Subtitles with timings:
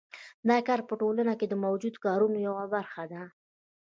[0.49, 3.23] دا کار په ټولنه کې د موجودو کارونو یوه برخه ده